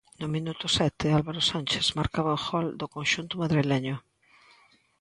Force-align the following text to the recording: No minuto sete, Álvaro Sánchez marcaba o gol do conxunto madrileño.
No 0.21 0.27
minuto 0.35 0.65
sete, 0.77 1.05
Álvaro 1.17 1.41
Sánchez 1.51 1.85
marcaba 1.99 2.37
o 2.37 2.41
gol 2.47 2.65
do 2.79 2.87
conxunto 2.95 3.33
madrileño. 3.41 3.95